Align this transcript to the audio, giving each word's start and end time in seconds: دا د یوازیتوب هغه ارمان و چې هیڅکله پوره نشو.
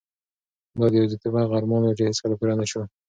دا 0.79 0.85
د 0.91 0.93
یوازیتوب 0.99 1.33
هغه 1.41 1.53
ارمان 1.59 1.81
و 1.83 1.95
چې 1.97 2.03
هیڅکله 2.09 2.35
پوره 2.39 2.55
نشو. 2.59 2.81